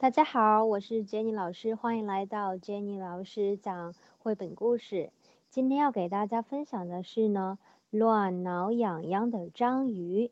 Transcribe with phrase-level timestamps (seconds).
[0.00, 5.12] 大家好，我是 Jenny 老师，欢迎来到 Jenny 老师讲绘本故事。
[5.50, 7.58] 今天要给大家分享的是呢，
[7.90, 10.30] 乱挠痒痒的章鱼。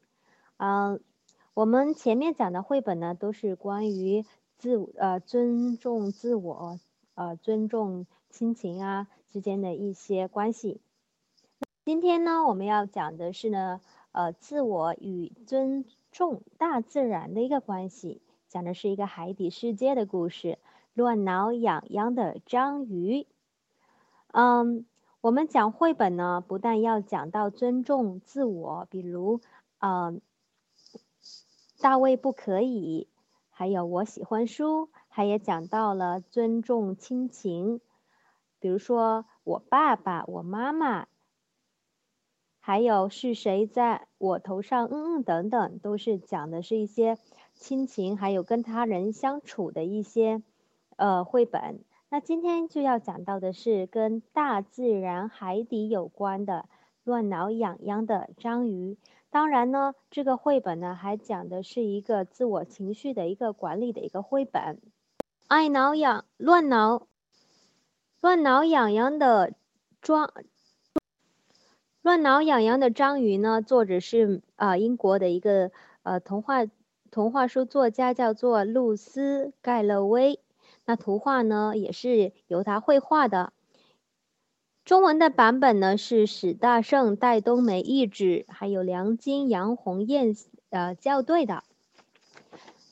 [0.56, 1.02] 嗯，
[1.52, 4.24] 我们前面讲的绘本呢，都是关于
[4.56, 6.80] 自呃尊重自我
[7.14, 10.80] 呃尊重亲情啊之间的一些关系。
[11.84, 13.82] 今天呢，我们要讲的是呢，
[14.12, 18.22] 呃，自我与尊重大自然的一个关系。
[18.48, 20.58] 讲的是一个海底世界的故事，
[20.94, 23.26] 乱挠痒痒的章鱼。
[24.32, 24.86] 嗯，
[25.20, 29.42] 我们讲绘本呢，不但要讲到尊重自我，比如，
[29.80, 30.22] 嗯，
[31.78, 33.08] 大卫不可以，
[33.50, 37.82] 还有我喜欢书，还也讲到了尊重亲情，
[38.58, 41.06] 比如说我爸爸、我妈妈，
[42.60, 47.18] 还有是谁在我头上，嗯嗯等等，都是讲的是一些。
[47.58, 50.42] 亲情还有跟他人相处的一些，
[50.96, 51.80] 呃，绘本。
[52.08, 56.66] 那今天就要讲到的是跟大自然海底有关的
[57.04, 58.96] 乱挠痒痒的章鱼。
[59.28, 64.80] 当然呢，这个绘本呢还讲的是一个自我情绪的一个管理的一个绘本。
[65.48, 67.08] 爱挠痒乱挠，
[68.20, 69.52] 乱挠痒痒的
[70.00, 70.32] 章，
[72.00, 75.72] 乱挠痒痒的章鱼呢，作者是啊英国的一个
[76.04, 76.64] 呃童话。
[77.10, 80.40] 童话书作家叫做露丝·盖勒威，
[80.84, 83.52] 那图画呢也是由他绘画的。
[84.84, 90.34] 中文的版本呢是史大胜、戴冬梅译制，还有梁金、杨红艳
[90.70, 91.64] 呃校对的。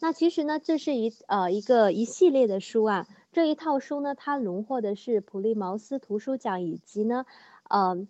[0.01, 3.07] 那其实呢，这是一呃一个一系列的书啊。
[3.33, 7.27] 这一套书呢，它荣获的是普利茅斯图书奖以及呢，
[7.69, 8.07] 呃。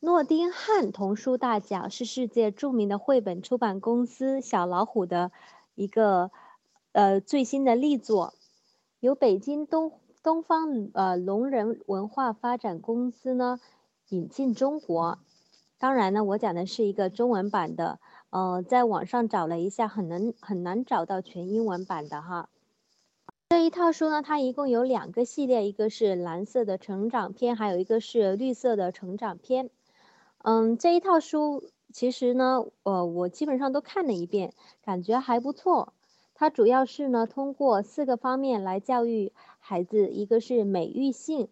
[0.00, 5.32] 诺丁汉童书大奖是世界著名的绘本出版公司小老虎的
[5.74, 6.30] 一个
[6.92, 8.34] 呃最新的力作，
[9.00, 13.58] 由北京东东方呃聋人文化发展公司呢
[14.10, 15.18] 引进中国。
[15.78, 17.98] 当然呢，我讲的是一个中文版的，
[18.30, 22.48] 呃，在网上找了一下，很难很难找到全英文版的哈。
[23.48, 29.70] 这一套书呢，它一共有两个系列，一个是蓝色的成长篇，还有一个是绿色的成长篇。
[30.44, 35.92] 嗯，这一套书其实呢，呃，我基本上都看了一遍，感觉还不错。
[36.34, 41.48] 它主要是呢，通过四个方面来教育孩子，一个是美育性，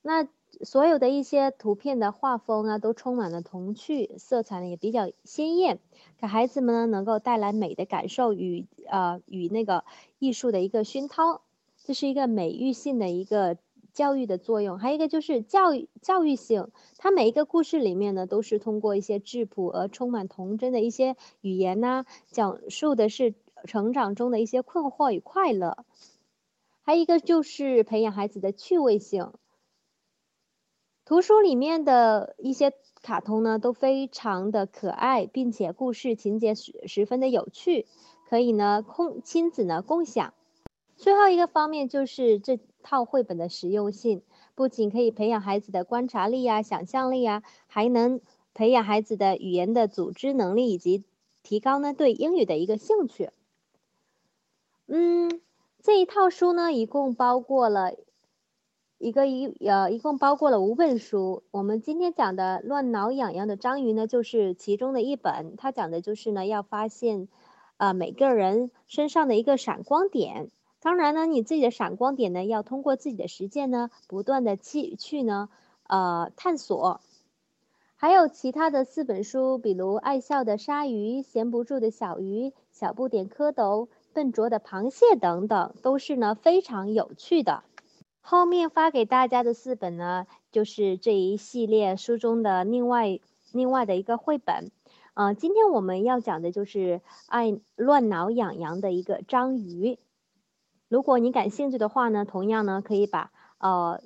[0.00, 0.26] 那
[0.62, 5.78] 所有的一些图片的画风啊，都充满了童趣，色彩呢也比较鲜艳，
[6.18, 9.84] 给孩子们呢能够带来美的感受与呃与那个
[10.18, 11.42] 艺术的一个熏陶，
[11.84, 13.58] 这是一个美育性的一个。
[13.94, 16.68] 教育的作用，还有一个就是教育教育性。
[16.96, 25.84] 它每一个故事里面呢，都是通过一些质朴而充满童真的一些语言呐，讲述的是成长中的一些困惑与快乐。
[26.82, 29.32] 还有一个就是培养孩子的趣味性。
[31.04, 32.72] 图书里面的一些
[33.02, 37.86] 卡通呢，都非常的可爱，并且故事情节十十分的有趣，
[38.28, 40.32] 可以呢共亲子呢共享。
[40.96, 42.58] 最后一个方面就是这。
[42.82, 44.22] 套绘本的实用性
[44.54, 48.20] 不仅可以培养孩子的观察力呀、想象力呀，还能
[48.52, 51.04] 培养孩子的语言的组织能力，以及
[51.42, 53.30] 提高呢对英语的一个兴趣。
[54.86, 55.40] 嗯，
[55.80, 57.94] 这一套书呢，一共包括了
[58.98, 61.42] 一个一呃，一共包括了五本书。
[61.50, 65.56] 我们今天讲的《乱挠痒痒的章鱼》呢，就是其中的一本。
[65.56, 67.28] 它讲的就是呢，要发现
[67.78, 70.50] 啊每个人身上的一个闪光点。
[70.82, 75.48] 当然呢，你自己的闪光点呢，要通过自己的实践呢，不断的去去呢，
[75.86, 77.00] 呃，探索。
[77.94, 83.54] 还有其他的四本书，比如《爱笑的鲨鱼》《闲不住的小鱼》《小不点蝌蚪》
[84.12, 87.62] 《笨拙的螃蟹》等等，都是呢非常有趣的。
[88.20, 93.20] 后面发给大家的四本呢，就是这一系列书中的另外
[93.52, 94.72] 另外的一个绘本。
[95.14, 100.00] 嗯，今天我们要讲的就是爱乱挠痒痒的一个章鱼。
[100.92, 104.02] 如果你感兴趣的话呢，同样呢可以把呃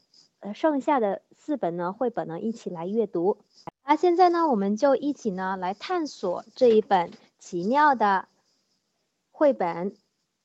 [0.54, 3.38] 剩下的四本呢绘本呢一起来阅读。
[3.84, 7.10] 那现在呢，我们就一起呢来探索这一本
[7.40, 8.28] 奇妙的
[9.32, 9.90] 绘本《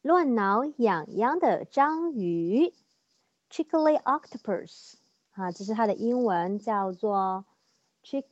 [0.02, 2.70] 乱挠痒痒的章鱼》
[3.52, 4.94] （Chickly Octopus）
[5.34, 7.46] 啊，这是它的英文叫做
[8.04, 8.24] Chick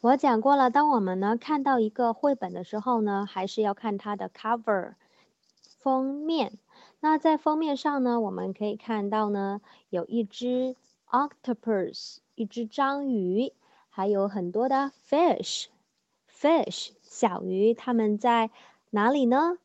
[0.00, 4.94] 我讲过了，当我们呢看到一个绘本的时候呢，还是要看它的 cover，
[5.78, 6.58] 封面。
[6.98, 10.74] 那在封面上呢，我们可以看到呢，有一只
[11.08, 13.52] octopus，一只章鱼，
[13.88, 18.50] 还有很多的 fish，fish 小鱼，它们在
[18.94, 19.56] 哪里呢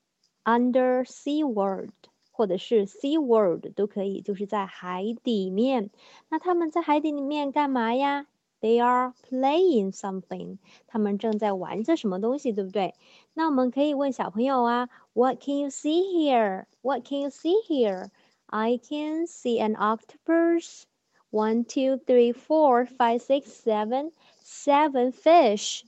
[0.46, 1.92] ？Under sea world，
[2.32, 5.90] 或者是 sea world 都可以，就是在海底面。
[6.30, 8.28] 那他们在海底里面干嘛呀
[8.62, 12.96] ？They are playing something，他们正在玩着什么东西，对不对？
[13.34, 16.68] 那我们可以问小朋友啊，What can you see here?
[16.82, 18.12] What can you see here?
[18.46, 20.84] I can see an octopus.
[21.32, 25.82] One, two, three, four, five, six, seven, seven fish.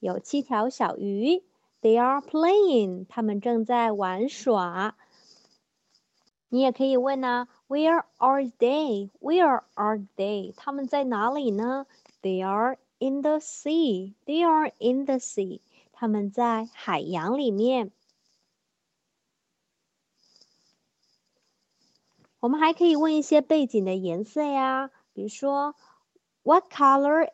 [0.00, 1.44] 有七条小鱼。
[1.82, 4.96] They are playing，他们正在玩耍。
[6.48, 9.10] 你也可以问呢，Where are they?
[9.20, 10.52] Where are they?
[10.56, 11.86] 他们在哪里呢
[12.20, 14.14] ？They are in the sea.
[14.26, 15.60] They are in the sea.
[15.92, 17.92] 他们在海洋里面。
[22.40, 25.74] 我们还可以问一些背景的颜色呀，比如说
[26.42, 27.30] ，What color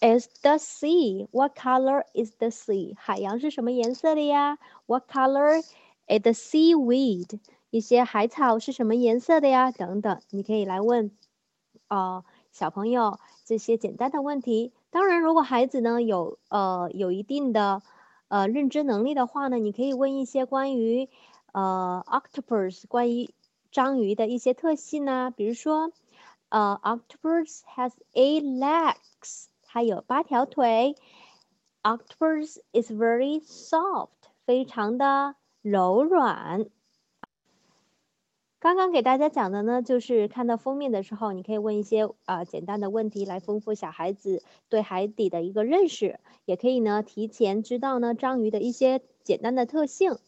[0.00, 1.26] is the sea?
[1.30, 2.94] What color is the sea?
[2.96, 5.62] 海洋是什么颜色的呀？What color
[6.06, 7.40] is the seaweed?
[7.70, 9.70] 一些海草是什么颜色的呀？
[9.70, 11.10] 等等，你可以来问，
[11.88, 13.18] 呃，小朋友。
[13.44, 17.82] 这些简单的问题，当然，如果孩子呢有呃有一定的
[18.28, 21.10] 呃认知能力的话呢，你可以问一些关于
[21.52, 23.34] 呃 octopus 关于
[23.72, 25.90] 章鱼的一些特性呢，比如说
[26.50, 30.96] 呃 octopus has eight legs，它有八条腿
[31.82, 34.10] ，octopus is very soft，
[34.44, 36.66] 非常的柔软。
[38.58, 50.18] 刚刚给大家讲的呢，就是看到封面的时候，你可以问一些啊简单的问题来丰富小孩子对海底的一个认识，也可以呢提前知道呢章鱼的一些简单的特性。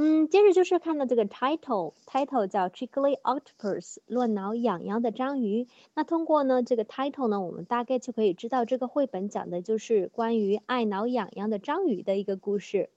[0.00, 5.66] 嗯，接着就是看到这个 title，title 叫 Trickly Octopus，乱挠痒痒的章鱼。
[5.92, 12.90] 那通过呢这个 title 呢，我们大概就可以知道这个绘本讲的就是关于爱挠痒痒的章鱼的一个故事。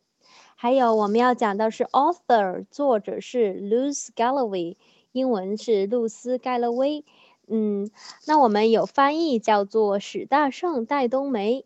[0.54, 4.76] 还有我们要讲到是 author，作者是 Luce Galloway，
[5.12, 7.04] 英文是露丝·盖勒威。
[7.48, 7.90] 嗯，
[8.28, 11.66] 那我们有翻译叫做史大胜、戴冬梅、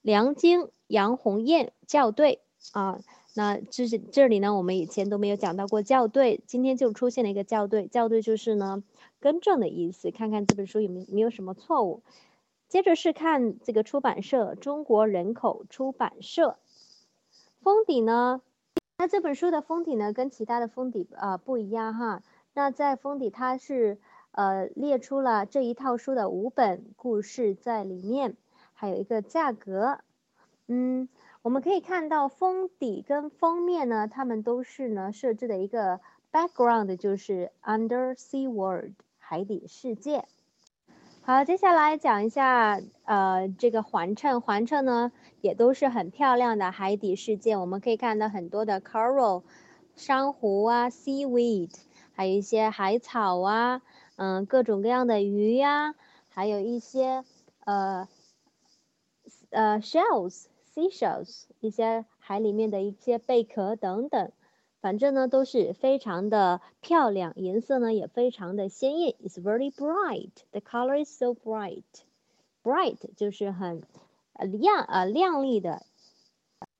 [0.00, 2.40] 梁晶、杨红艳校对
[2.72, 2.98] 啊。
[3.34, 8.82] 那这是这里呢，我们以前都没有讲到过校对，今天就出现了一个校对，校对就是呢
[9.20, 12.02] 更正的意思，看看这本书有没有没有什么错误。
[12.68, 16.56] 接着是看这个出版社，中国人口出版社。
[17.60, 18.40] 封底呢？
[18.98, 22.22] 那这本书的封底呢，跟其他的封底啊不一样哈。
[22.54, 23.98] 那在封底，它是
[24.30, 28.36] 呃列出了这一套书的五本故事在里面，
[28.74, 30.00] 还有一个价格。
[30.66, 31.08] 嗯，
[31.42, 35.98] 我们可以看到封底跟封面呢，它们都是呢设置的一个
[36.30, 40.24] background，就是 Under Sea World 海底世界。
[41.22, 45.10] 好，接下来讲一下，呃，这个环衬，环衬呢
[45.40, 47.56] 也都是很漂亮的海底世界。
[47.56, 49.42] 我们可以看到很多的 coral，
[49.96, 51.74] 珊瑚啊，seaweed，
[52.12, 53.82] 还有一些海草啊，
[54.14, 55.96] 嗯，各种各样的鱼呀，
[56.28, 57.24] 还有一些
[57.64, 58.06] 呃
[59.50, 64.32] 呃 shells seashells 一些海里面的一些贝壳等等。
[64.80, 69.14] 反正呢都是非常的漂亮，颜色呢也非常的鲜艳。
[69.22, 70.32] It's very bright.
[70.50, 71.84] The color is so bright.
[72.64, 73.84] Bright 就是很
[74.34, 75.86] 亮呃亮丽的。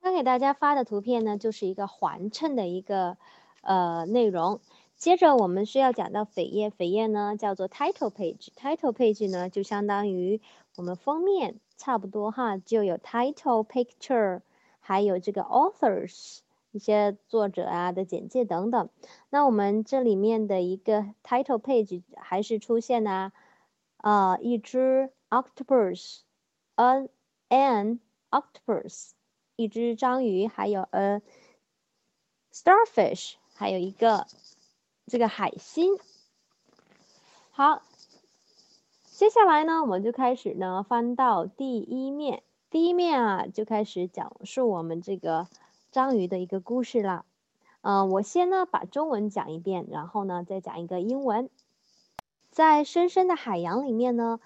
[0.00, 3.16] 刚给大家发的图片呢，就是一个环衬的一个
[3.60, 4.60] 呃内容。
[5.02, 8.50] 接着我们需要讲到扉页，扉页呢叫做 title page。
[8.54, 10.40] title page 呢就相当于
[10.76, 14.42] 我们封面差不多哈，就有 title picture，
[14.78, 16.38] 还有这个 authors。
[16.70, 18.90] 一些作者啊的简介等等，
[19.28, 23.32] 那我们这里面的一个 title page 还是出现了，
[23.96, 27.08] 呃，一只 octopus，an
[27.48, 27.98] an
[28.30, 29.10] octopus，
[29.56, 31.20] 一只章鱼，还有 a
[32.54, 34.28] starfish，还有一个
[35.06, 35.98] 这个海星。
[37.50, 37.82] 好，
[39.04, 45.48] 接下来呢，我们就开始呢翻到第一面，第一面啊就开始讲述我们这个。
[45.90, 47.26] 章鱼的一个故事啦，
[47.82, 51.50] 嗯，我先呢把中文讲一遍，然后呢再讲一个英文。
[52.50, 54.40] 在深深的海洋里面呢，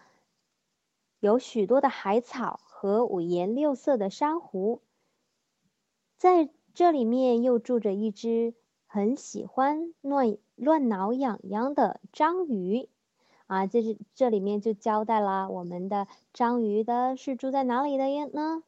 [1.20, 4.82] 有许多的海草和五颜六色的珊瑚，
[6.16, 8.52] 在这里面又住着一只
[8.96, 12.88] 很喜欢乱乱挠痒痒的章鱼，
[13.46, 18.62] 啊，这是这里面就交代了我们的章鱼的是住在哪里的呢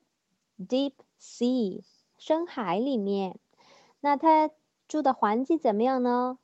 [0.59, 1.81] ？Deep sea。
[2.19, 3.39] 深海里面，
[4.01, 4.51] 那它
[4.87, 6.37] 住的环境怎么样呢？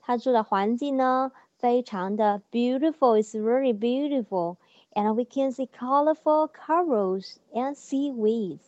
[0.00, 3.18] 它住的环境呢，非常的 beautiful.
[3.18, 4.56] It's very beautiful,
[4.92, 8.58] and we can see colorful corals and seaweeds.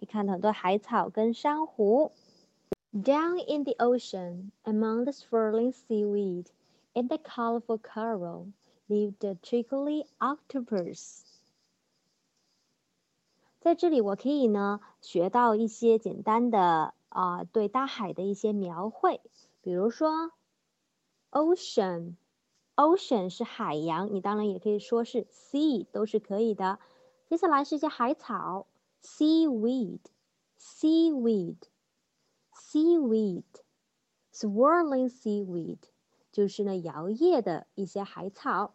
[0.00, 2.10] 以看到很多海草跟珊瑚。
[2.95, 6.51] Down in the ocean, among the swirling seaweed
[6.93, 8.47] and the colorful coral,
[8.89, 11.23] lived the trickly octopus.
[13.61, 19.21] 在这里，我可以呢学到一些简单的啊、呃、对大海的一些描绘，
[19.61, 20.31] 比如说
[21.31, 26.79] ocean，ocean 是海洋，你当然也可以说是 sea，都是可以的。
[27.29, 28.65] 接下来是一些海草，
[29.03, 29.99] seaweed，seaweed，seaweed，swirling
[30.59, 31.57] seaweed，
[36.31, 38.73] 就是呢摇曳的一些海草，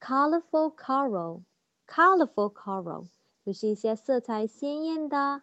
[0.00, 3.06] colorful coral，colorful coral。
[3.44, 5.42] 就是一些色彩鲜艳的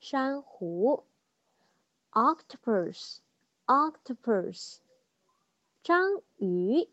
[0.00, 1.04] 珊瑚，
[2.10, 4.78] octopus，octopus，
[5.82, 6.88] 章鱼。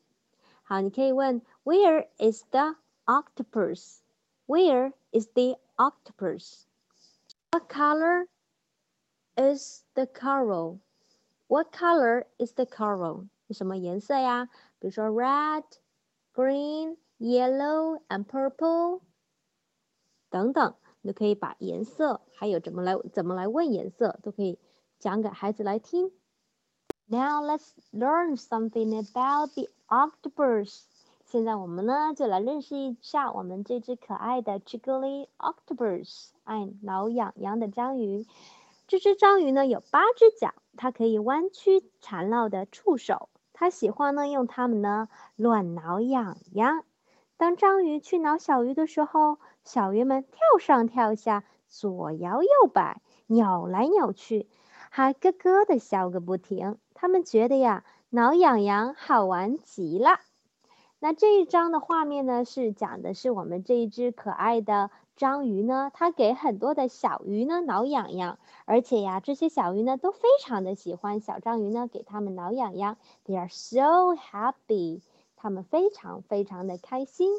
[0.62, 8.28] 好，你可以问 Where is the octopus？Where is the octopus？What color
[9.36, 13.28] is the coral？What color is the coral？
[13.48, 14.50] 是什么颜色呀？
[14.80, 19.02] 比如说 red、green、yellow and purple。
[20.30, 24.60] 等等，你可以把颜色，还有怎么来怎么来问颜色，都可以
[25.00, 26.12] 讲给孩子来听。
[27.06, 30.84] Now let's learn something about the octopus。
[31.24, 38.26] 现在我们呢就来认识一下我们这只可爱的 Jiggly octopus，爱挠痒痒的章鱼。
[38.93, 46.85] 这只章鱼呢有八只脚，它可以弯曲缠绕的触手，它喜欢呢用它们呢乱挠痒痒。
[47.39, 54.47] 当章鱼去挠小鱼的时候，小鱼们跳上跳下，左摇右摆，扭来扭去，
[54.91, 56.77] 还咯咯的笑个不停。
[56.93, 60.21] 他们觉得呀，挠痒痒好玩极了。
[61.02, 72.98] 那这一张的画面呢，是讲的是我们这一只可爱的章鱼呢，它给很多的小鱼呢挠痒痒，而且呀，这些小鱼呢都非常的喜欢小章鱼呢给它们挠痒痒。
[73.26, 75.02] They are so happy，
[75.36, 77.32] 它们非常非常的开心。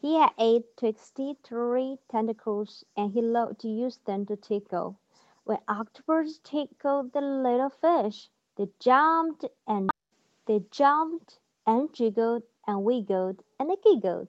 [0.00, 4.94] He had eight twisty, turry tentacles, and he loved to use them to tickle.
[5.44, 9.88] When octopus tickled the little fish, they jumped and
[10.46, 14.28] they jumped and jiggled and wiggled and giggled.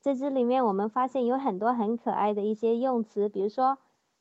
[0.00, 3.78] 在这里面，我们发现有很多很可爱的一些用词，比如说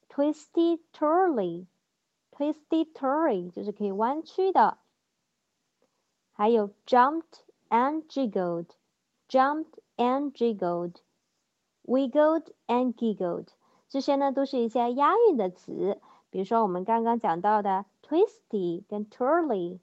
[0.10, 4.80] twisty turly，twisty turly 就是可以弯曲的，
[6.32, 10.96] 还有 jumped and jiggled，jumped and jiggled,
[11.86, 13.48] wiggled and giggled，
[13.88, 16.02] 这些呢都是一些押韵的词。
[16.30, 19.80] 比如说我们刚刚讲到的 twisty 跟 turly，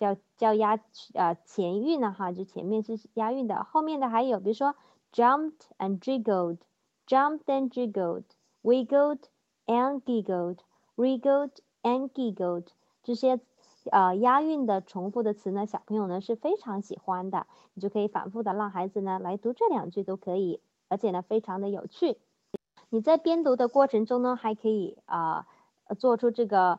[0.00, 0.80] 叫叫押
[1.14, 4.74] 呃前韵呢哈，就前面是押韵的，后面的还有比如说
[5.12, 6.58] jumped and jiggled,
[7.06, 8.24] jumped and jiggled,
[8.62, 9.20] wiggled
[9.66, 11.52] and giggled，wiggled
[11.82, 12.66] and giggled
[13.04, 13.38] 这些。
[13.90, 22.18] 呃，押韵的重复的词呢，小朋友呢是非常喜欢的，你就可以反复的让孩子呢来读这两句都可以，而且呢非常的有趣。
[22.90, 25.46] 你在边读的过程中呢，还可以啊
[25.98, 26.78] 做出这个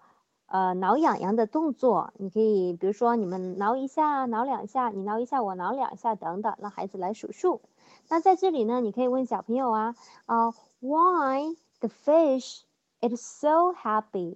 [0.52, 7.62] 呃挠痒痒的动作，你可以比如说你们挠一下，挠两下，你挠一下，我挠两下等等，让孩子来数数。
[8.10, 12.64] 那在这里呢，你可以问小朋友啊啊，Why the fish
[13.00, 14.36] is so happy？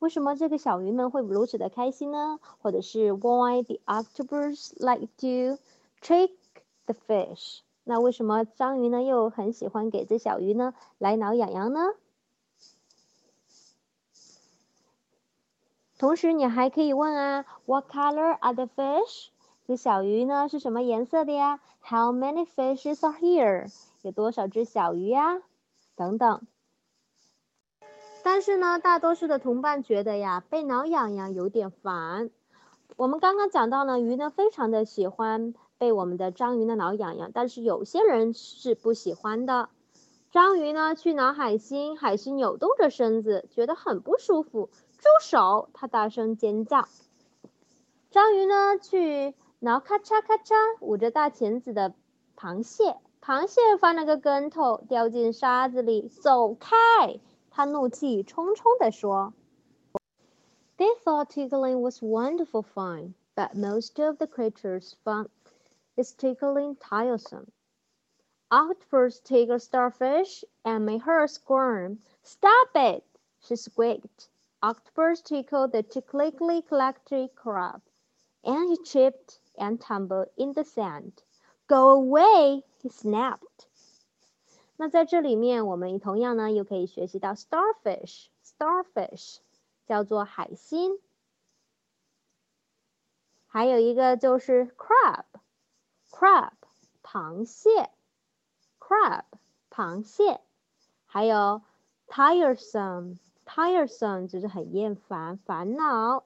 [0.00, 2.40] 为什么这个小鱼们会如此的开心呢？
[2.58, 5.62] 或者是 Why the octopus like to
[6.02, 6.32] trick
[6.86, 7.60] the fish？
[7.84, 11.80] 那为什么章鱼呢又很喜欢给这小鱼呢来挠痒痒呢？
[15.98, 19.28] 同时你还可以问啊，What color are the fish？
[19.66, 23.72] 这小鱼呢是什么颜色的呀？How many fishes are here？
[24.02, 25.40] 有多少只小鱼呀？
[25.96, 26.42] 等等。
[28.22, 32.28] 但是呢，大多数的同伴觉得呀，被挠痒痒有点烦。
[32.96, 39.70] 我们刚刚讲到呢，鱼呢非常的喜欢被我们的章鱼呢挠痒痒，但是有些人是不喜欢的。
[40.30, 44.68] 章鱼呢去挠海星，海星扭动着身子，觉得很不舒服。
[44.98, 45.68] 住手！
[45.72, 46.88] 他大声尖叫。
[48.10, 51.94] 章鱼呢去挠咔嚓咔嚓捂着大钳子的
[52.36, 56.08] 螃蟹，螃蟹翻了个跟头，掉进沙子里。
[56.08, 57.20] 走开！
[57.50, 59.32] 他怒气冲冲地说
[60.76, 65.28] ：“They thought tickling was wonderful fun, but most of the creatures found
[65.96, 67.46] its tickling tiresome.
[68.50, 71.98] Out first tickle starfish and made her squirm.
[72.22, 73.02] Stop it!"
[73.40, 74.28] she squeaked.
[74.61, 77.81] octopus tickled the tickly clacky crab,
[78.43, 81.13] and he tripped and tumbled in the sand.
[81.67, 82.63] Go away!
[82.81, 83.67] he snapped.
[84.77, 89.37] 那在这里面，我们同样呢又可以学习到 starfish，starfish
[89.85, 90.97] 叫做海星，
[93.47, 96.53] 还有一个就是 crab，crab
[97.03, 97.91] 螃蟹，
[98.79, 99.25] crab
[99.69, 100.41] 螃蟹，
[101.05, 101.61] 还有
[103.46, 106.24] Tiresome 就是很厌烦、烦恼。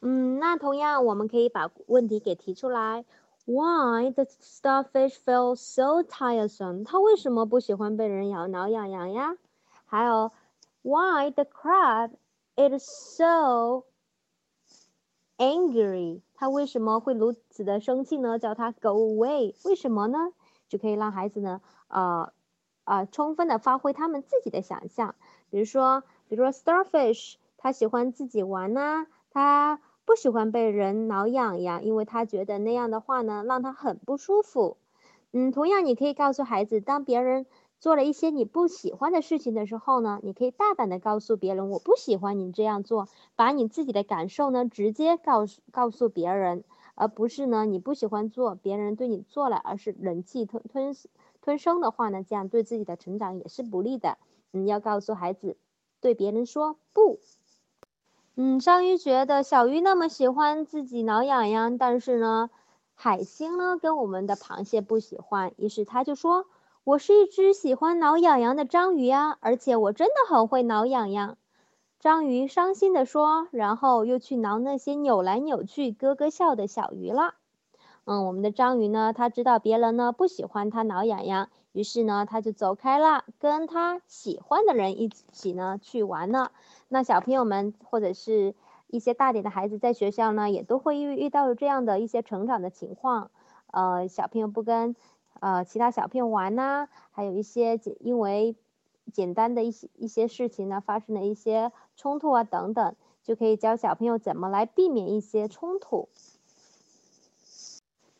[0.00, 3.04] 嗯，那同样我们可以把问题给提出来。
[3.44, 6.84] Why the starfish feel so tiresome？
[6.84, 9.36] 它为什么不喜欢被人咬挠痒痒呀？
[9.84, 10.30] 还有
[10.82, 12.12] ，Why the crab
[12.56, 13.84] is so
[15.36, 16.22] angry？
[16.34, 18.38] 它为什么会如此的生气呢？
[18.38, 20.32] 叫它 go away，为什么呢？
[20.68, 22.32] 就可以让孩子呢，呃，
[22.84, 25.14] 呃，充分的发挥他们自己的想象。
[25.52, 29.78] 比如说，比如说 starfish，它喜欢自己玩呐，它。
[30.04, 34.76] 不喜欢被人挠痒痒，因为他觉得那样的话呢，让他很不舒服。
[35.30, 37.46] 嗯，同样你可以告诉孩子，当别人
[37.78, 43.06] 做了一些你不喜欢的事情的时候呢，你可以大胆的告诉别人，我不喜欢你这样做，
[43.36, 46.64] 把你自己的感受呢直接告诉告诉别人，
[46.96, 50.96] 而不是呢你不喜欢做，别人对你做了，而是忍气吞吞
[51.40, 54.18] 吞声的话呢，这样对自己的成长也是不利的。
[54.52, 55.56] 你要告诉孩子，
[56.00, 57.18] 对别人说不。
[58.36, 62.48] 嗯，章鱼觉得小鱼那么喜欢自己挠痒痒，但是呢，
[62.94, 66.46] 海星呢跟我们的螃蟹不喜欢，于是他就说
[66.84, 71.36] ：“我是一只喜欢挠痒痒的章鱼呀，而且我真的很会挠痒痒。”
[72.00, 77.34] 章鱼伤心地说，然后又去挠那些扭来扭去、咯咯笑的小鱼了。
[78.04, 86.52] 嗯，我们的章鱼呢，他知道别人呢不喜欢他挠痒痒，于是呢他就走开了，跟他喜欢的人一起呢去玩了。
[86.88, 88.54] 那小朋友们或者是
[88.88, 93.30] 一些大点的孩子在学校呢，也都会遇遇到这样的一些成长的情况，
[93.72, 94.94] 呃，小朋友不跟
[95.40, 98.54] 呃其他小朋友玩呐，还有一些简因为
[99.12, 106.10] 简单的一些一些事情呢，发生了一些冲突啊等等，就可以教小朋友怎么来避免一些冲突。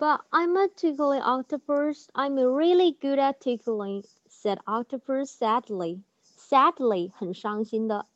[0.01, 2.09] But I'm a tickling octopus.
[2.15, 6.01] I'm really good at tickling," said octopus sadly.
[6.23, 8.07] Sadly，很伤心的。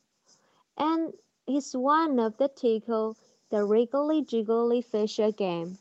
[0.76, 1.14] and
[1.46, 3.14] is one of the tickle
[3.50, 5.78] the wriggly jiggly fish again.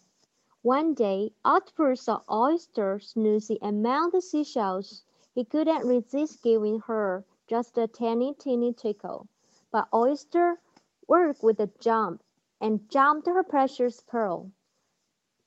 [0.62, 5.04] One day, Octopus saw Oyster snoozing among the seashells.
[5.34, 9.28] He couldn't resist giving her just a teeny teeny tickle.
[9.72, 10.60] But Oyster
[11.08, 12.22] worked with a jump
[12.60, 14.52] and jumped her precious pearl.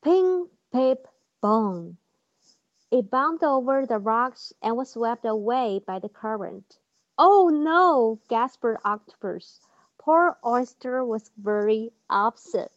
[0.03, 1.09] Ping, pip,
[1.40, 1.97] bong.
[2.90, 6.79] It bumped over the rocks and was swept away by the current.
[7.16, 8.18] Oh no!
[8.29, 9.61] gasped Octopus.
[9.99, 12.70] Poor Oyster was very upset.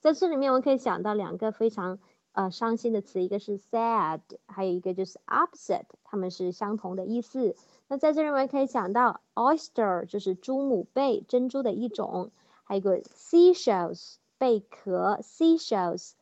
[0.00, 1.98] 在这里面，我们可以想到两个非常
[2.32, 7.56] 呃伤心的词，一个是 sad，还有一个就是 upset，它们是相同的意思。
[7.88, 12.30] 那在这里面可以想到 oyster 就是猪母贝，珍珠的一种，
[12.64, 16.12] 还有一个 seashells 贝壳 seashells。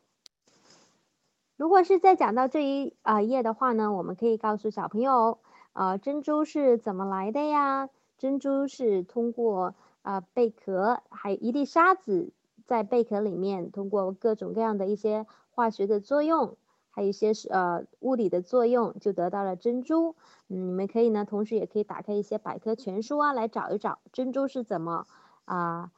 [1.58, 5.40] 如果是在讲到这一啊页的话呢，我们可以告诉小朋友。
[5.74, 7.90] 啊，珍珠是怎么来的呀？
[8.18, 12.32] 珍珠是通过啊贝壳，还有一粒沙子
[12.66, 16.56] 在贝壳里面，通过各种各样的一些化学的作用，
[16.92, 20.16] 还有一些是呃物理的作用，就得到了珍珠。
[20.48, 25.08] 嗯，你们可以呢，同时也可以打开一些百科全书啊，来找一找珍珠是怎么
[25.44, 25.92] 啊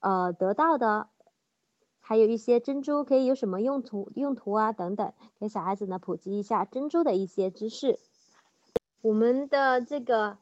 [0.00, 1.08] 呃得到的，
[2.10, 8.00] 还有一些珍珠可以有什么用途用途啊等等，给小孩子呢普及一下珍珠的一些知识。
[9.00, 10.38] 我们的这个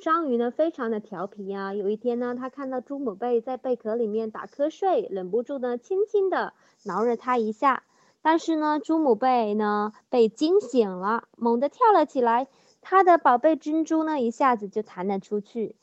[0.00, 1.74] 章鱼呢，非常的调皮啊。
[1.74, 6.52] 有一天呢，他看到朱母贝在贝壳里面打瞌睡，忍不住呢，轻轻的
[6.84, 7.82] 挠了它一下。
[8.22, 12.46] 但是呢，朱母贝呢被惊醒了，猛地跳了起来，
[12.80, 15.74] 它的宝贝珍珠呢一下子就弹了出去。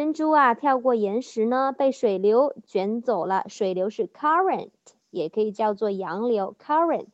[0.00, 3.44] 珍珠啊，跳过岩石呢，被水流卷走了。
[3.48, 4.70] 水流是 current，
[5.10, 7.10] 也可以叫做洋流 current。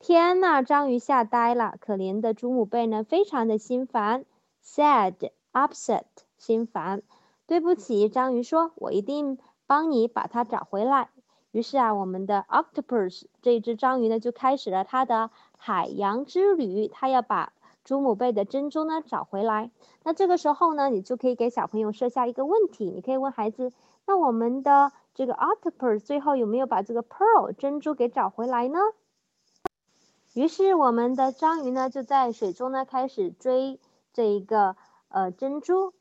[0.00, 1.76] 天呐，章鱼吓呆了。
[1.80, 4.24] 可怜的祖母贝呢，非常的心烦
[4.64, 6.02] ，sad upset，
[6.38, 7.04] 心烦。
[7.46, 11.10] 对不起，章鱼说：“我一定帮你把它找回来。”
[11.52, 16.88] 于是啊，我们的 octopus 这只章鱼呢，就开始了它的海洋之旅。
[16.88, 17.52] 它要把
[17.88, 19.70] 祖母贝的珍珠呢找回来。
[20.04, 23.72] 那这个时候呢，你就可以给小朋友设下一个问题，你可以问孩子
[24.06, 28.78] ：“那我们的这个 octopus 最后有没有把这个 pearl 珍珠给找回来呢？”
[30.36, 33.80] 于是我们的章鱼呢，就在水中呢开始追
[34.12, 34.76] 这一个
[35.08, 35.94] 呃珍珠。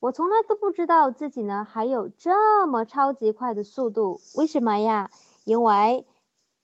[0.00, 5.10] 我从来都不知道自己呢还有这么超级快的速度，为什么呀？
[5.44, 6.06] 因为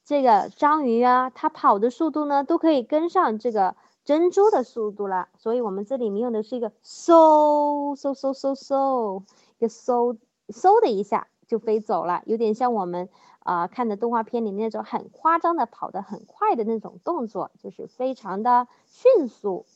[0.03, 9.23] 这个章鱼啊，它跑的速度呢都可以跟上这个珍珠的速度了，所以我们这里面用的是一个嗖嗖嗖嗖嗖，
[9.59, 10.17] 一个嗖
[10.49, 13.09] 嗖的一下就飞走了，有点像我们
[13.41, 19.67] 啊看的动画片里面那种很夸张的跑得很快的那种动作，就是非常的迅速。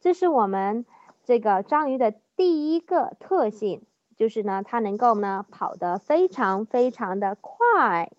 [0.00, 0.84] 这是我们
[1.24, 2.14] 这个章鱼的。
[2.34, 3.82] 第一个特性
[4.16, 8.10] 就是呢，它能够呢跑得非常非常的快。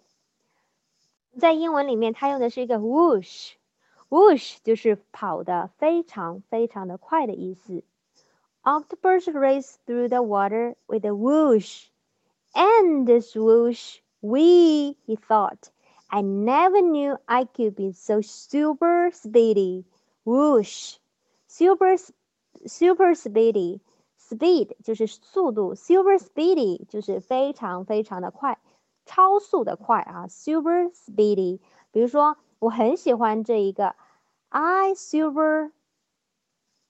[1.37, 3.53] 在英文里面，它用的是一个 whoosh
[4.12, 7.82] whoosh，whoosh 就是跑得非常非常的快的意思。
[8.62, 11.86] Octopus race through the water with a whoosh,
[12.52, 15.70] and this whoosh, we he thought,
[16.08, 19.84] I never knew I could be so super speedy.
[20.24, 20.96] Whoosh,
[21.46, 21.96] super
[22.66, 23.80] super speedy.
[24.18, 28.58] Speed 就是速度，super speedy 就是非常非常的快，
[29.06, 31.60] 超速的快啊，super speedy。
[31.92, 33.94] 比如说，我很喜欢这一个
[34.52, 35.70] ，I super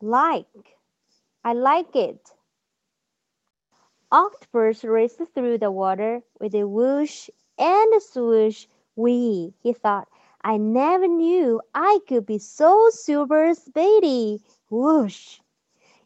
[0.00, 8.66] like，I like it。Octopus raced through the water with a whoosh and a swoosh.
[8.96, 10.08] We, he thought,
[10.42, 14.40] I never knew I could be so super speedy.
[14.70, 15.40] Whoosh.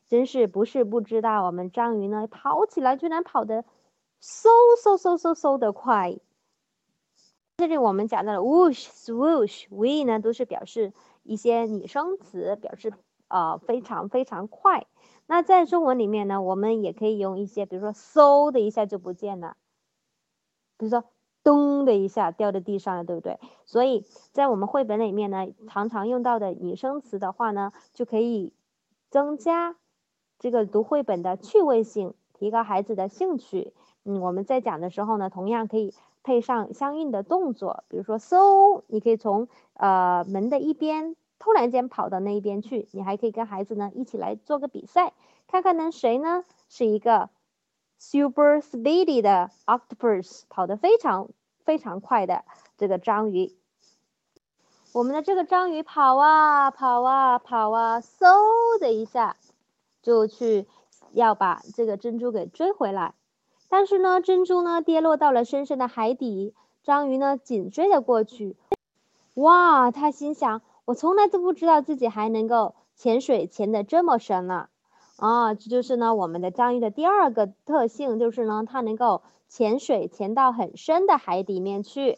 [0.09, 3.65] 真是不是不知道，我们章鱼呢跑起来居然跑得
[4.21, 4.49] 嗖
[4.83, 6.19] 嗖嗖嗖嗖的快。
[7.59, 10.93] 这里我们讲到了 whoosh、swoosh、we 呢，都是表示
[11.28, 12.94] 一些拟声词，表示
[13.28, 14.88] 呃非常非常快。
[15.28, 19.58] 那在中文里面呢，我们也可以用一些，比如说嗖的一下就不见了，
[20.78, 21.04] 比如说
[21.44, 23.40] 咚的一下掉在地上了，对不对？
[23.66, 28.54] 所以在我们绘本里面呢，常常用到的拟声词的话呢，就可以
[29.10, 29.76] 增加。
[30.40, 33.74] 这个读绘本的趣味性，提高孩子的兴趣。
[34.04, 35.94] 嗯，我们在讲的时候呢，同样可以
[36.28, 42.90] 配上相应的动作，比如说嗖，你可以从呃门的一边突然间跑到那一边去。
[42.92, 45.14] 你还可以跟孩子呢一起来做个比赛，
[45.48, 47.30] 看看能谁呢是一个
[47.98, 51.30] super speedy 的 octopus，跑得非常
[51.64, 52.44] 非常快的
[52.78, 53.56] 这个章鱼。
[54.92, 59.38] 我们的这个章鱼跑啊跑啊跑啊，嗖的一下。
[60.04, 60.68] 就去
[61.12, 63.14] 要把这个珍珠给追回来，
[63.70, 66.54] 但是呢，珍珠呢跌落到了深深的海底，
[66.84, 68.56] 章鱼呢紧追了过去。
[69.34, 74.70] 哇，他心想，我从来都不知道自己还能够潜水潜得这么深呢。
[75.18, 82.18] 啊，这就是呢我们的章鱼的第二个特性，就是呢它能够潜水潜到很深的海底面去。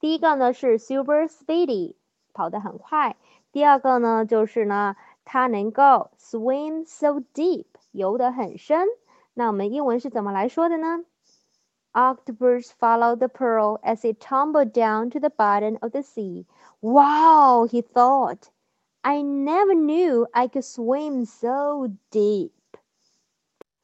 [0.00, 1.94] 第一个呢是 super speedy，
[2.32, 3.16] 跑得很快。
[3.52, 4.96] 第二个呢就是呢。
[5.26, 8.86] 它能够 swim so deep，游得很深。
[9.33, 11.05] 那我们英文是怎么来说的呢？
[11.93, 16.45] Octopus followed the pearl as it tumbled down to the bottom of the sea.
[16.81, 18.49] Wow, he thought.
[19.01, 22.51] I never knew I could swim so deep.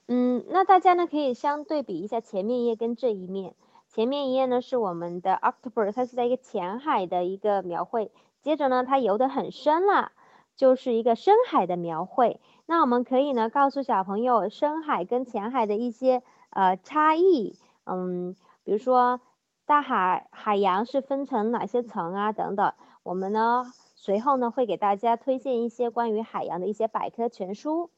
[0.07, 3.55] 嗯，那大家呢可以相对比一下前面一页跟这一面。
[3.87, 8.11] 前面一页呢是我们的 octopus，它是在一个浅海的一个描绘。
[8.41, 10.11] 接着呢，它游得很深了。
[10.57, 12.39] 就是一个深海的描绘。
[12.70, 19.20] 那我们可以呢告诉小朋友深海跟浅海的一些呃差异，嗯，比如说
[19.66, 22.72] 大海海洋是分成哪些层啊等等。
[23.02, 27.90] 我们呢随后呢会给大家推荐一些关于海洋的一些百科全书。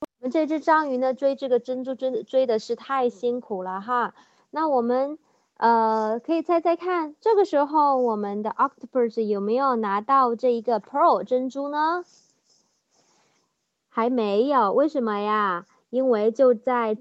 [0.00, 4.14] 我们这只章鱼呢追这个珍珠追追的是太辛苦了哈。
[4.50, 5.16] 那我们。
[5.60, 12.04] 呃，可以猜猜看，这个时候我们的 octopus 有没有拿到这一个 pearl 珍珠呢？
[13.88, 15.66] 还没有，为什么呀？
[15.90, 16.98] 因为就在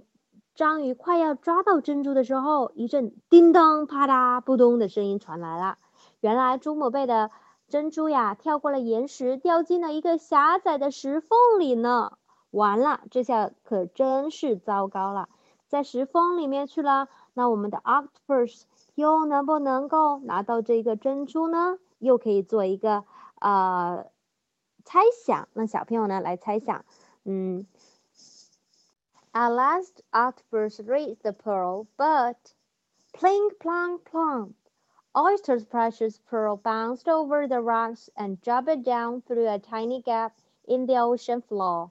[0.55, 5.77] 章鱼快要抓到珍珠的时候，一阵叮当、啪嗒、扑通的声音传来了。
[6.19, 7.29] 原来朱母贝的
[7.67, 12.13] 珍珠呀，跳过了岩石，掉进了一个狭窄的石缝里呢。
[12.49, 15.29] 完了，这下可真是糟糕了，
[15.67, 17.09] 在石缝里面去了。
[17.33, 18.63] 那我们的 octopus
[18.95, 21.77] 又能不能够拿到这个珍珠呢？
[21.99, 23.03] 又可以做一个
[23.39, 24.05] 呃
[24.86, 25.48] 猜想。
[25.54, 26.84] 那小朋友呢来猜想，
[27.24, 27.66] 嗯，
[29.32, 32.36] At last, octopus reached the pearl, but
[33.14, 34.52] plink, plonk, plonk.
[35.14, 40.32] Oyster's precious pearl bounced over the rocks and dropped down through a tiny gap
[40.66, 41.90] in the ocean floor.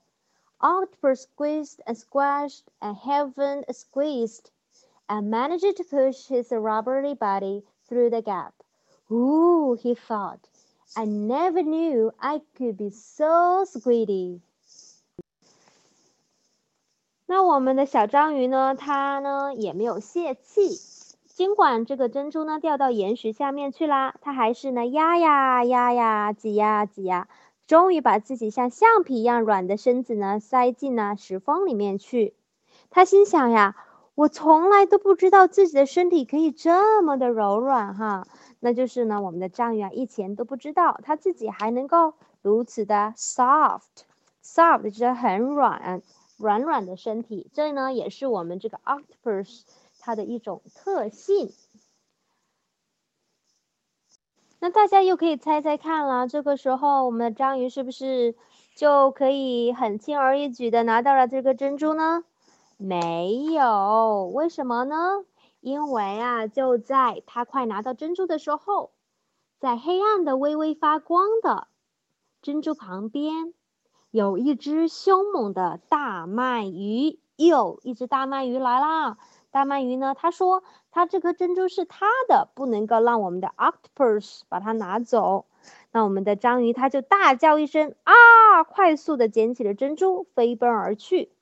[0.59, 4.51] Octopus squeezed and squashed and heaven squeezed
[5.09, 8.53] and managed to push his rubbery body through the gap.
[9.11, 10.47] Ooh, he thought,
[10.94, 14.40] I never knew I could be so squiddy.
[17.26, 18.74] 那我们的小章鱼呢？
[18.74, 20.78] 它呢也没有泄气，
[21.26, 27.28] 尽管这个珍珠呢掉到岩石下面去啦，它还是呢压呀压呀挤呀挤呀，
[27.66, 32.34] 终于把自己像橡皮一样软的身子呢塞进了石缝里面去。
[32.90, 33.74] 它心想呀，
[34.14, 38.28] 我从来都不知道自己的身体可以这么的柔软哈。
[38.60, 46.02] 那就是呢，我们的章鱼啊，以前都不知道它自己还能够如此的 soft，soft 就是很软，
[46.38, 47.50] 软软的身体。
[47.52, 49.62] 这呢，也是我们这个 octopus
[50.00, 51.52] 它的一种特性。
[54.58, 58.34] 那大家又可以猜猜看了，这个时候我们的章鱼是不是
[58.74, 62.24] 就可以很轻而易举的拿到了这个珍珠呢？
[62.78, 65.24] 没有，为什么呢？
[65.66, 68.92] 因为啊，就在他快拿到珍珠的时候，
[69.58, 71.66] 在黑暗的微微发光的
[72.40, 73.52] 珍珠旁边，
[74.12, 77.18] 有一只凶猛的大鳗鱼。
[77.34, 79.18] 又，一只大鳗鱼来啦！
[79.50, 85.46] 大鳗鱼呢，他说他这颗珍珠是他的，不能够让我们的 octopus 把它拿走。
[85.90, 91.32] 那我们的章鱼他就大叫一声啊，快速的捡起了珍珠，飞奔而去。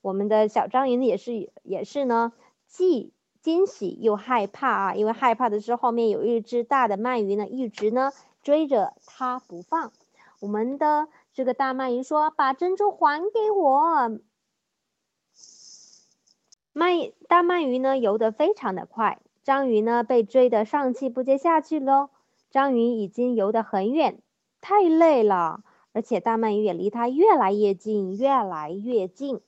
[0.00, 2.32] 我们的小章鱼呢，也是也是呢，
[2.66, 9.92] 既惊喜又害怕啊，因为害怕的是后面有一只大的鳗鱼呢，一直呢追着它不放。
[10.40, 14.18] 我们的这个大鳗鱼说：“把珍珠还给我。”
[16.72, 22.10] 鳗大鳗鱼呢游得非常的快，章鱼呢被追得上气不接下气喽。
[22.50, 24.20] 章鱼已经游得很远，
[24.60, 29.40] 太累了，而且大鳗鱼也离它越来越近，越来越近。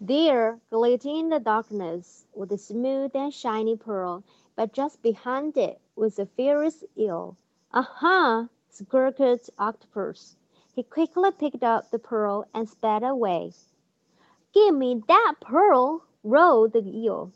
[0.00, 4.22] There, glittering in the darkness, was a smooth and shiny pearl,
[4.54, 7.36] but just behind it was a fierce eel.
[7.72, 8.48] Aha!
[8.70, 10.36] squawked Octopus.
[10.72, 13.50] He quickly picked up the pearl and sped away.
[14.52, 16.04] Give me that pearl!
[16.22, 17.32] roared the eel.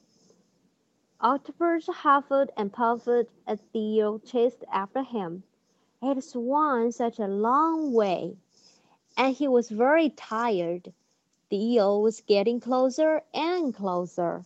[1.20, 3.08] Octopus huffed and puffed
[3.44, 5.42] as the eel chased after him.
[6.00, 8.36] It swam such a long way,
[9.16, 10.92] and he was very tired.
[11.52, 14.42] The eel was getting closer and closer。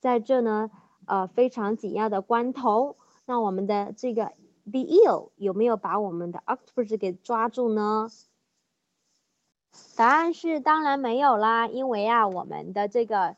[0.00, 0.68] 在这呢，
[1.06, 4.32] 呃，非常紧要的关头，那我们的这个
[4.64, 8.08] the eel 有没有把我们的 octopus 给抓住呢？
[9.94, 13.36] 答案是当然没有啦，因为啊，我们的这个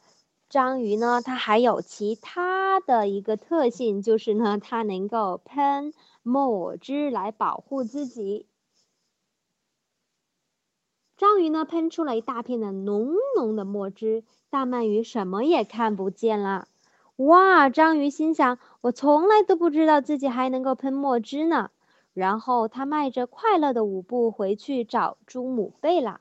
[0.49, 8.47] 章鱼呢，它还有其他的一个特性，就是呢，它能够喷墨汁来保护自己。
[11.17, 16.69] 章鱼呢，喷出了一大片的浓浓的墨汁，大鳗鱼什么也看不见了。
[17.17, 17.71] 哇！
[17.71, 21.71] 章鱼心想：我从来都不知道自己还能够喷墨汁呢。
[22.13, 26.21] 然后他迈着快乐的舞步回去找猪母贝了。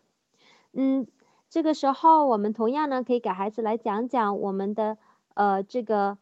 [0.71, 1.07] 嗯，
[1.49, 4.97] 这个时候我们同样呢，可以给孩子来讲讲我们的
[5.33, 6.17] 呃这个。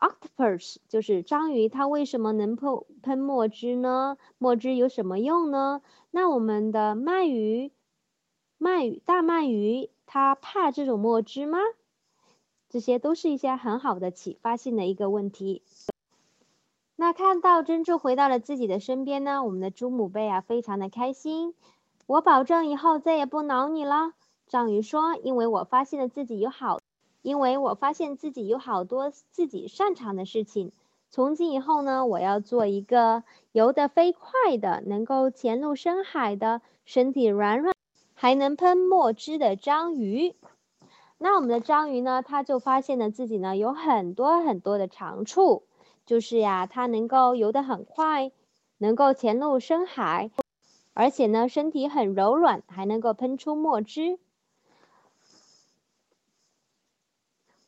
[0.00, 4.16] Octopus 就是章鱼，它为什么能喷喷墨汁呢？
[4.38, 5.82] 墨汁有什么用呢？
[6.10, 7.70] 那我们的鳗鱼，
[8.58, 11.58] 鳗鱼大鳗鱼，它怕这种墨汁吗？
[12.70, 15.62] 这些都是一些很好的启发性的一个问题。
[16.96, 21.54] 那看到珍珠回到了自己的身边呢，我们的猪母贝啊，非常的开心。
[22.06, 24.14] 我保证以后再也不挠你了，
[24.46, 26.78] 章鱼说，因为我发现了自己有好。
[27.22, 30.72] 因为我发现自己有好多自己擅长的事情，
[31.10, 37.74] 从今以后呢，我要做一个游得飞快的、能够潜入深海的、身体软软、
[38.14, 40.34] 还能喷墨汁的章鱼。
[41.18, 45.64] 那我们的章鱼呢，它就发现了自己呢有很多很多的长处，
[46.06, 48.32] 就是呀，它能够游得很快，
[48.78, 50.30] 能够潜入深海，
[50.94, 54.18] 而且呢，身体很柔软，还能够喷出墨汁。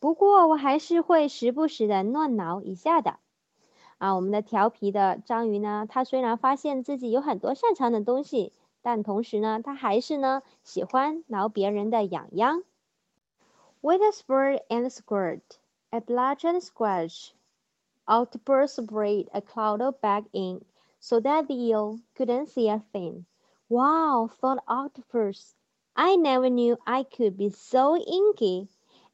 [0.02, 3.18] 不过我还是会时不时的乱挠一下的，
[3.98, 12.64] 啊，我们的调皮的章鱼呢，它虽然发现自己有很多擅长的东西，但同时呢，它还是呢喜欢挠别人的痒痒。
[13.82, 15.42] With a spurt and a squirt,
[15.92, 17.32] a splash and a squash,
[18.06, 20.64] Octopus sprayed a cloud of black ink
[21.00, 23.26] so that the eel couldn't see a thing.
[23.70, 25.56] Wow, thought Octopus,
[25.96, 28.68] I never knew I could be so inky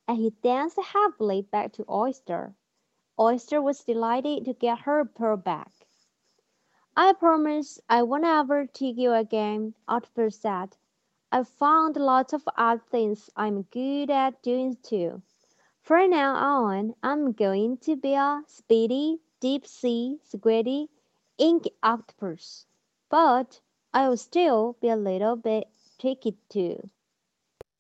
[0.09, 2.55] and he danced happily back to Oyster.
[3.21, 5.71] Oyster was delighted to get her pearl back.
[6.97, 10.77] I promise I won't ever take you again, Octopus said.
[11.31, 15.23] I've found lots of other things I'm good at doing too.
[15.83, 20.89] From now on, I'm going to be a speedy, deep sea, squiddy,
[21.37, 22.67] ink octopus.
[23.11, 23.61] But
[23.93, 25.69] I will still be a little bit
[26.01, 26.89] tricky too.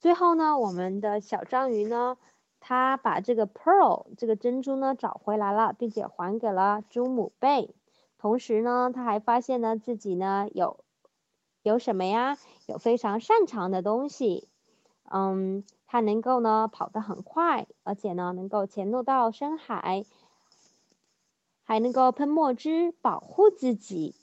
[0.00, 2.16] 最后呢，我们的小章鱼呢，
[2.60, 7.74] 它把这个 pearl 这个珍珠呢找回来了，并且还给了猪母贝。
[8.16, 10.84] 同时呢，它还发现呢自己呢有
[11.62, 12.38] 有什么呀？
[12.66, 14.48] 有非常擅长的东西。
[15.10, 20.04] 嗯，它能够呢跑得很快，而且呢能够潜入到深海，
[21.64, 24.14] 还能够喷墨汁保护自己。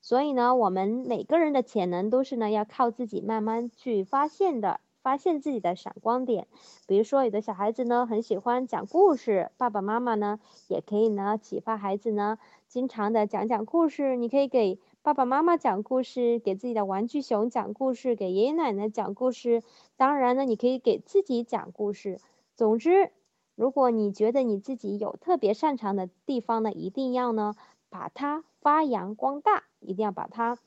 [0.00, 4.80] 所以呢，我们每个人的潜能都是呢要靠自己慢慢去发现的。
[5.02, 6.46] 发现自己的闪光点，
[6.86, 14.16] 比如说有的小孩子呢很喜欢讲故事，爸爸妈妈呢也可以呢启发孩子呢经常的讲讲故事。
[14.16, 19.62] 你可以给爸爸妈妈讲故事，给自己的玩具熊讲故事，给爷爷奶奶讲故事。
[19.96, 22.20] 当然呢，你可以给自己讲故事。
[22.54, 23.12] 总之，
[23.54, 27.54] 如果你觉得你自己有特别擅长的地方呢，一定要呢
[27.88, 30.58] 把它发扬光大，一定要把它，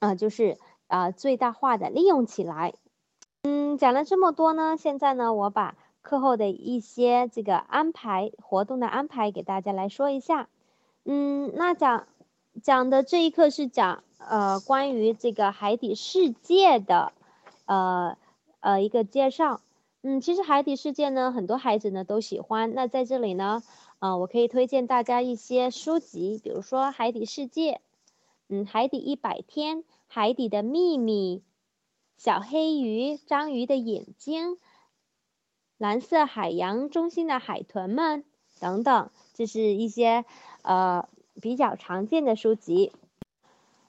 [0.00, 2.74] 啊，就是啊最大化的利用起来。
[3.48, 10.48] 嗯，讲了这么多呢，现在呢，我把课后的一些这个安排活动的安排给大家来说一下。
[11.04, 12.08] 嗯，那讲
[12.60, 17.12] 讲的这一课是讲呃关于这个海底世界的
[17.66, 18.18] 呃
[18.58, 19.60] 呃一个介绍。
[20.02, 22.74] 嗯，其实海底世界呢，很多孩子呢都喜欢。
[22.74, 23.62] 那在这里呢，
[24.00, 27.74] 呃，我可以推荐大家一些书籍，比如说《海底世界》，
[28.48, 29.78] 嗯，《海底一百天》，
[30.08, 31.44] 《海底的秘密》。
[32.18, 34.56] 小黑鱼、章鱼的眼睛、
[35.76, 38.24] 蓝色海洋中心的海豚们
[38.58, 40.24] 等等，这是一些
[40.62, 41.08] 呃
[41.42, 42.90] 比较常见的书籍。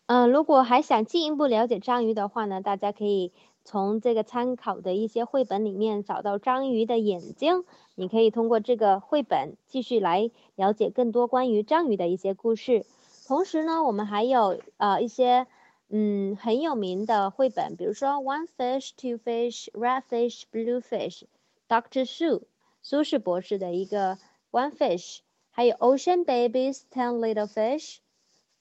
[0.07, 3.31] 嗯，如果还想进一步了解章鱼的话呢，大家可以
[3.63, 7.63] 从这个参考的一些绘本里面找到章鱼的眼睛，
[7.95, 12.85] 你可以通过这个绘本继续来了解更多关于章鱼的一些故事。
[13.25, 15.47] 同时呢，我们还有呃一些。
[15.88, 22.42] 嗯，很有名的绘本，比如说《One Fish, Two Fish, Red Fish, Blue Fish》，Doctor Sue，
[22.81, 24.16] 苏轼博士的一个《
[24.50, 25.18] One Fish》，
[25.50, 27.98] 还有《Ocean Babies, Ten Little Fish,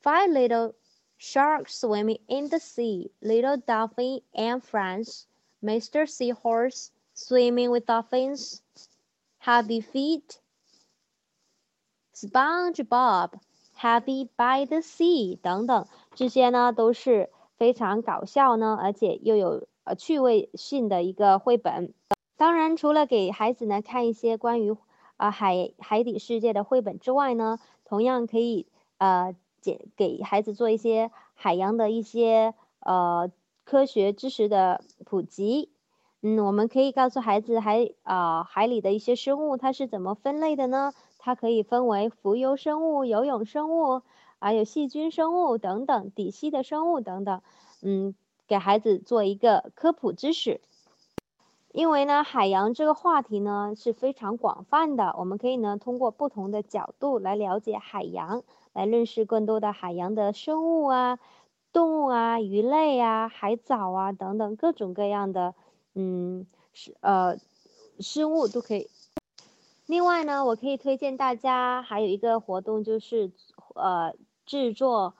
[0.04, 0.74] Five Little
[1.17, 5.26] Sharks Swimming in the Sea, Little Dolphin and Friends,
[5.63, 6.06] Mr.
[6.06, 8.62] Seahorse Swimming with Dolphins,
[9.39, 10.41] Happy Feet,
[12.13, 21.92] SpongeBob。Happy by the Sea 等等， 这些呢都是非常搞笑呢，而且又有呃趣味性的一个绘本。
[22.38, 24.74] 当然，除了给孩子呢看一些关于
[25.18, 33.31] 啊海海底世界的绘本之外呢，同样可以呃给给孩子做一些海洋的一些呃
[33.64, 35.70] 科学知识的普及。
[36.22, 40.92] 嗯，我们可以告诉孩子海啊海里的一些生物它是怎么分类的呢？
[41.18, 44.02] 它可以分为浮游生物、游泳生物，
[44.38, 47.40] 还有细菌生物等等，底栖的生物等等。
[47.83, 48.14] 嗯，
[48.46, 50.61] 给孩子做一个科普知识。
[51.72, 61.18] 因为呢，海洋这个话题呢是非常广泛的，我们可以呢通过不同的角度来了解海洋，来认识更多的海洋的生物啊、
[61.75, 65.55] 动物啊、鱼类啊、海藻啊等等各种各样的
[65.94, 67.37] 嗯是呃
[68.01, 68.88] 生物都可以。
[69.87, 73.31] 另外呢，我可以推荐大家还有一个活动，就是
[73.75, 74.14] 呃
[74.47, 75.15] 制作。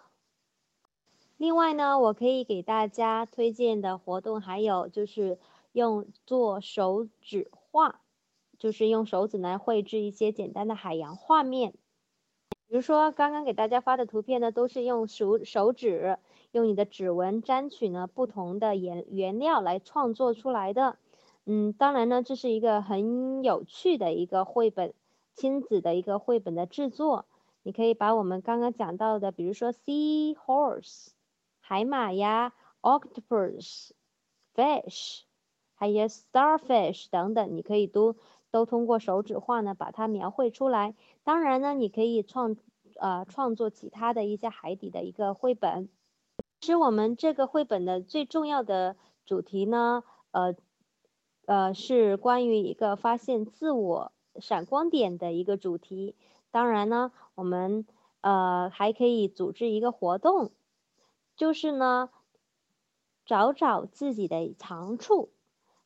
[1.37, 5.39] 另外呢，我可以给大家推荐的活动还有就是
[5.73, 8.01] 用做手指画，
[8.59, 11.75] 就是用手指来绘制一些简单的海洋画面。
[12.69, 16.19] 比如说刚刚给大家发的图片呢，都是用手手指
[16.53, 20.97] 用你的指纹沾取呢不同的颜原料来创作出来的。
[21.45, 24.95] 嗯，当然呢，这是一个很有趣的一个绘本，
[25.35, 27.27] 亲子的一个绘本的制作。
[27.67, 31.09] 你可以把我们刚刚讲到的，比如说 sea horse
[31.59, 33.91] 海马呀，octopus
[34.55, 35.23] fish，
[35.75, 38.15] 还有 starfish 等等，你可以都
[38.53, 40.95] 都通过手指画呢把它描绘出来。
[41.25, 42.55] 当然呢，你可以创
[43.01, 45.89] 呃创作其他的一些海底的一个绘本。
[46.61, 50.55] 其实我们这个绘本的最重要的主题呢，呃。
[51.49, 54.11] 呃，是关于一个发现自我
[54.41, 56.17] 闪光点的一个主题。
[56.57, 57.85] 当然呢，我们
[58.23, 60.53] 呃还可以组织一个活动，
[61.37, 62.09] 就是呢
[63.27, 65.29] 找找自己的长处。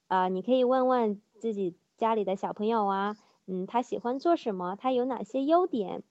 [0.07, 3.17] 啊，你可以问问自己家里的小朋友啊，
[3.47, 4.77] 嗯，他喜欢做什么？
[4.77, 6.05] 他有哪些优点？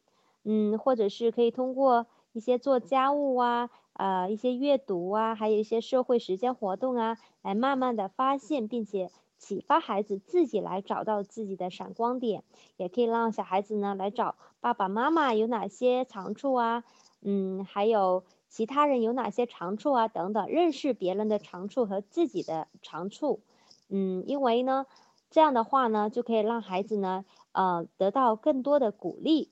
[0.43, 9.09] 嗯，或者是可以通过一些做家务啊，呃，一些阅读啊，还有一些社会实践活动啊，来慢慢的发现并且。
[9.39, 12.43] 启发孩子自己来找到自己的闪光点，
[12.77, 16.83] 也可以让小孩子呢来找爸爸妈妈有哪些长处啊，
[17.21, 23.39] 嗯，还有其他人有哪些长处啊等等，认识别人的长处和自己的长处，
[23.87, 24.85] 嗯，因为呢，
[25.31, 27.23] 这样的话呢，就可以让孩子呢，
[27.53, 29.51] 呃，得到更多的鼓励。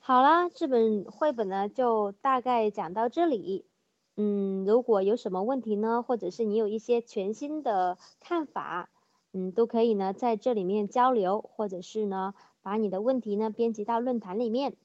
[0.00, 3.64] 好啦，这本绘本呢，就大概讲到这里。
[4.16, 8.90] 嗯，如果有什么问题呢，或者是你有一些全新的看法，
[9.36, 14.76] 嗯，都可以呢在这里面交流，或者是呢把你的问题呢编辑到论坛里面。